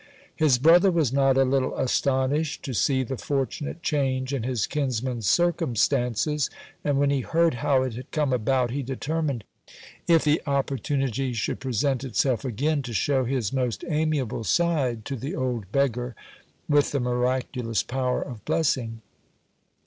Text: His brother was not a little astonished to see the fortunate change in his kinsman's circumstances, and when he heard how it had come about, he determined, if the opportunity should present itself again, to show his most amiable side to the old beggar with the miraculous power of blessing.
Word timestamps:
His 0.35 0.57
brother 0.57 0.89
was 0.89 1.13
not 1.13 1.37
a 1.37 1.43
little 1.45 1.77
astonished 1.77 2.63
to 2.63 2.73
see 2.73 3.03
the 3.03 3.17
fortunate 3.17 3.83
change 3.83 4.33
in 4.33 4.41
his 4.41 4.65
kinsman's 4.65 5.29
circumstances, 5.29 6.49
and 6.83 6.97
when 6.97 7.11
he 7.11 7.21
heard 7.21 7.53
how 7.61 7.83
it 7.83 7.93
had 7.93 8.09
come 8.09 8.33
about, 8.33 8.71
he 8.71 8.81
determined, 8.81 9.43
if 10.07 10.23
the 10.23 10.41
opportunity 10.47 11.33
should 11.33 11.59
present 11.59 12.03
itself 12.03 12.43
again, 12.43 12.81
to 12.81 12.95
show 12.95 13.25
his 13.25 13.53
most 13.53 13.83
amiable 13.89 14.43
side 14.43 15.05
to 15.05 15.15
the 15.15 15.35
old 15.35 15.71
beggar 15.71 16.15
with 16.67 16.91
the 16.93 16.99
miraculous 16.99 17.83
power 17.83 18.23
of 18.23 18.43
blessing. 18.43 19.01